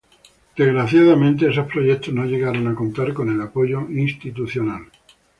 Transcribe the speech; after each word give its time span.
Desgraciadamente, 0.57 1.47
esos 1.47 1.67
proyectos 1.67 2.11
no 2.11 2.25
llegaron 2.25 2.67
a 2.67 2.73
contar 2.73 3.13
con 3.13 3.29
el 3.29 3.39
apoyo 3.39 3.81
institucional. 3.91 4.87